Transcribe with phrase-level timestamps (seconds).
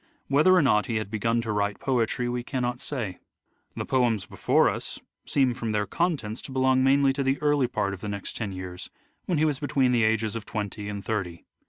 [0.29, 3.19] Whether or not he had begun to write poetry we cannot say.
[3.75, 7.93] The poems before us seem from their contents to belong mainly to the early part
[7.93, 8.89] of the next ten years,
[9.27, 11.45] when he was between the ages of twenty and thirty.